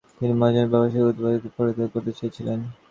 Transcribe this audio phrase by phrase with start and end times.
[0.17, 2.59] তিনি মহাজন ব্যবসাকে উৎপাদনে পরিণত করতে চেয়েছিলেন।